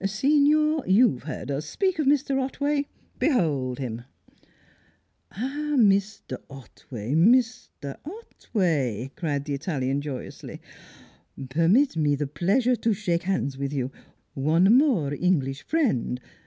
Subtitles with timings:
[0.03, 2.41] Signor, you've heard us speak of Mr.
[2.41, 2.87] Otway.
[3.19, 4.01] Behold him!"
[5.31, 5.75] "Ah!
[5.77, 6.37] Mr.
[6.49, 7.97] Otway, Mr.
[8.03, 10.59] Otway!" cried the Italian joyously.
[11.51, 13.91] "Permit me the pleasure to shake hands with you!
[14.33, 16.19] One more English friend!